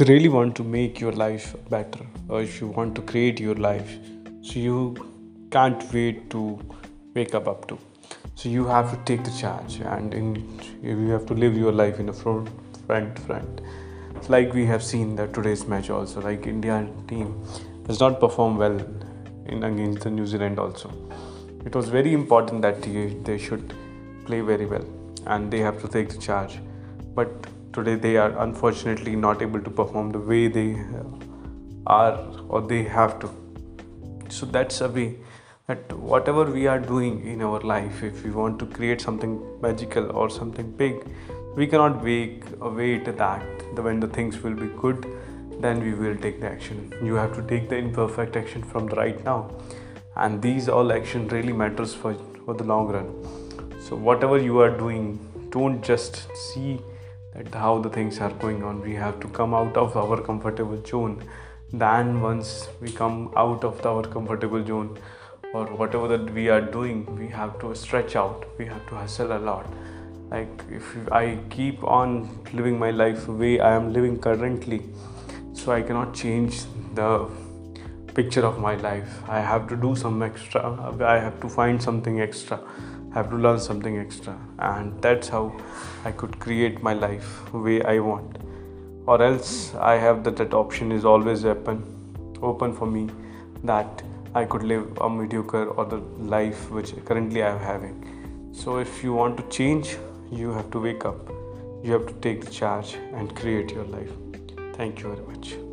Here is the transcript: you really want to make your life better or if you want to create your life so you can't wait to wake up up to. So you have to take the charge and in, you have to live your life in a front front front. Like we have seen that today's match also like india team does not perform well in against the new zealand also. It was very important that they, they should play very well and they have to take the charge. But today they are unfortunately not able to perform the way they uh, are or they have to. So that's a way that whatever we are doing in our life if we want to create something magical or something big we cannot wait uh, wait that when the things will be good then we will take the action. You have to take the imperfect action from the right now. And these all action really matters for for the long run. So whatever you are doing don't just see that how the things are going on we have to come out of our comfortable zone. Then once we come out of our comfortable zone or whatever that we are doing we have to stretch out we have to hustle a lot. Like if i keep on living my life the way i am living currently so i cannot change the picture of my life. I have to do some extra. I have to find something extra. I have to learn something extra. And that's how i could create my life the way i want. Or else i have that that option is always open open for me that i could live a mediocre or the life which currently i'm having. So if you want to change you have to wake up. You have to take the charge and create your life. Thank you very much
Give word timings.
you 0.00 0.04
really 0.06 0.28
want 0.28 0.54
to 0.54 0.62
make 0.62 1.00
your 1.00 1.12
life 1.12 1.54
better 1.70 2.00
or 2.28 2.42
if 2.42 2.60
you 2.60 2.66
want 2.66 2.94
to 2.94 3.02
create 3.02 3.40
your 3.40 3.54
life 3.54 3.92
so 4.42 4.58
you 4.58 4.78
can't 5.50 5.82
wait 5.92 6.28
to 6.28 6.58
wake 7.14 7.34
up 7.34 7.48
up 7.48 7.66
to. 7.68 7.78
So 8.34 8.50
you 8.50 8.66
have 8.66 8.90
to 8.90 8.98
take 9.04 9.24
the 9.24 9.30
charge 9.30 9.76
and 9.76 10.12
in, 10.12 10.60
you 10.82 11.08
have 11.08 11.24
to 11.26 11.34
live 11.34 11.56
your 11.56 11.72
life 11.72 11.98
in 11.98 12.10
a 12.10 12.12
front 12.12 12.50
front 12.86 13.18
front. 13.20 13.62
Like 14.28 14.52
we 14.52 14.66
have 14.66 14.82
seen 14.82 15.16
that 15.16 15.32
today's 15.32 15.66
match 15.66 15.88
also 15.88 16.20
like 16.20 16.46
india 16.46 16.86
team 17.08 17.42
does 17.86 18.00
not 18.00 18.20
perform 18.20 18.58
well 18.58 18.78
in 19.46 19.62
against 19.62 20.02
the 20.02 20.10
new 20.10 20.26
zealand 20.26 20.58
also. 20.58 20.92
It 21.64 21.74
was 21.74 21.88
very 21.88 22.12
important 22.12 22.60
that 22.62 22.82
they, 22.82 23.06
they 23.28 23.38
should 23.38 23.72
play 24.26 24.40
very 24.40 24.66
well 24.66 24.84
and 25.26 25.50
they 25.50 25.60
have 25.60 25.80
to 25.80 25.88
take 25.88 26.10
the 26.10 26.18
charge. 26.18 26.58
But 27.14 27.46
today 27.76 27.94
they 28.06 28.16
are 28.16 28.32
unfortunately 28.44 29.14
not 29.16 29.42
able 29.46 29.62
to 29.68 29.70
perform 29.70 30.12
the 30.12 30.22
way 30.32 30.42
they 30.48 30.70
uh, 30.74 31.04
are 31.86 32.18
or 32.48 32.60
they 32.62 32.82
have 32.84 33.18
to. 33.20 33.30
So 34.28 34.46
that's 34.46 34.80
a 34.80 34.88
way 34.88 35.08
that 35.66 35.92
whatever 36.12 36.44
we 36.44 36.66
are 36.72 36.78
doing 36.78 37.14
in 37.26 37.42
our 37.42 37.60
life 37.60 38.02
if 38.08 38.24
we 38.24 38.30
want 38.30 38.58
to 38.60 38.66
create 38.66 39.00
something 39.00 39.32
magical 39.60 40.10
or 40.12 40.30
something 40.30 40.70
big 40.82 41.04
we 41.56 41.66
cannot 41.66 42.02
wait 42.04 42.44
uh, 42.62 42.68
wait 42.68 43.04
that 43.22 43.80
when 43.86 43.98
the 43.98 44.10
things 44.18 44.42
will 44.42 44.54
be 44.54 44.68
good 44.82 45.06
then 45.64 45.80
we 45.80 45.92
will 45.94 46.16
take 46.16 46.40
the 46.40 46.48
action. 46.48 46.92
You 47.02 47.14
have 47.14 47.34
to 47.36 47.42
take 47.42 47.68
the 47.68 47.76
imperfect 47.76 48.36
action 48.36 48.62
from 48.62 48.86
the 48.86 48.96
right 48.96 49.24
now. 49.24 49.50
And 50.14 50.40
these 50.40 50.68
all 50.68 50.92
action 50.92 51.28
really 51.28 51.52
matters 51.52 51.94
for 51.94 52.14
for 52.44 52.54
the 52.54 52.64
long 52.64 52.88
run. 52.96 53.08
So 53.86 53.96
whatever 53.96 54.38
you 54.38 54.60
are 54.66 54.70
doing 54.82 55.08
don't 55.50 55.82
just 55.82 56.20
see 56.42 56.78
that 57.36 57.54
how 57.54 57.78
the 57.78 57.90
things 57.90 58.18
are 58.18 58.32
going 58.44 58.62
on 58.62 58.80
we 58.80 58.94
have 58.94 59.18
to 59.20 59.28
come 59.28 59.54
out 59.54 59.76
of 59.76 59.96
our 59.96 60.20
comfortable 60.20 60.82
zone. 60.86 61.22
Then 61.72 62.20
once 62.20 62.68
we 62.80 62.90
come 62.90 63.32
out 63.36 63.64
of 63.64 63.84
our 63.84 64.02
comfortable 64.02 64.64
zone 64.64 64.98
or 65.52 65.66
whatever 65.66 66.08
that 66.16 66.32
we 66.32 66.48
are 66.48 66.60
doing 66.60 67.04
we 67.18 67.28
have 67.28 67.58
to 67.60 67.74
stretch 67.74 68.16
out 68.16 68.46
we 68.58 68.66
have 68.66 68.86
to 68.88 68.94
hustle 68.94 69.36
a 69.36 69.40
lot. 69.50 69.66
Like 70.30 70.64
if 70.70 71.12
i 71.12 71.38
keep 71.50 71.84
on 71.84 72.28
living 72.52 72.78
my 72.78 72.90
life 72.90 73.26
the 73.26 73.32
way 73.32 73.60
i 73.60 73.72
am 73.74 73.92
living 73.92 74.18
currently 74.18 74.82
so 75.52 75.72
i 75.72 75.82
cannot 75.82 76.14
change 76.14 76.62
the 76.94 77.28
picture 78.16 78.44
of 78.46 78.58
my 78.58 78.74
life. 78.76 79.22
I 79.28 79.40
have 79.40 79.68
to 79.68 79.76
do 79.76 79.94
some 79.94 80.22
extra. 80.22 80.62
I 81.14 81.18
have 81.18 81.38
to 81.42 81.48
find 81.48 81.82
something 81.82 82.20
extra. 82.20 82.58
I 83.12 83.18
have 83.18 83.28
to 83.30 83.36
learn 83.36 83.60
something 83.60 83.98
extra. 83.98 84.38
And 84.58 85.02
that's 85.02 85.28
how 85.28 85.44
i 86.04 86.12
could 86.22 86.38
create 86.44 86.82
my 86.88 86.94
life 86.94 87.28
the 87.52 87.62
way 87.66 87.76
i 87.94 87.98
want. 88.08 88.38
Or 89.06 89.20
else 89.28 89.52
i 89.90 89.94
have 90.06 90.24
that 90.24 90.42
that 90.42 90.58
option 90.62 90.96
is 90.98 91.04
always 91.12 91.44
open 91.54 91.84
open 92.52 92.74
for 92.80 92.90
me 92.96 93.04
that 93.72 94.02
i 94.40 94.44
could 94.54 94.64
live 94.72 94.98
a 95.08 95.10
mediocre 95.18 95.64
or 95.66 95.86
the 95.92 96.00
life 96.36 96.66
which 96.78 96.94
currently 97.10 97.44
i'm 97.50 97.62
having. 97.68 97.96
So 98.64 98.78
if 98.86 99.02
you 99.04 99.14
want 99.20 99.42
to 99.42 99.48
change 99.60 99.96
you 100.30 100.52
have 100.58 100.70
to 100.78 100.80
wake 100.88 101.04
up. 101.12 101.34
You 101.84 101.92
have 101.92 102.06
to 102.06 102.14
take 102.26 102.44
the 102.44 102.50
charge 102.50 102.96
and 103.12 103.36
create 103.40 103.70
your 103.78 103.84
life. 103.84 104.10
Thank 104.80 105.00
you 105.00 105.14
very 105.14 105.26
much 105.26 105.65